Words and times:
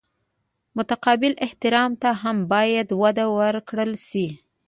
متقابل 0.77 1.33
احترام 1.45 1.91
ته 2.01 2.09
هم 2.21 2.37
باید 2.53 2.87
وده 3.01 3.25
ورکړل 3.39 3.91
شي. 4.09 4.27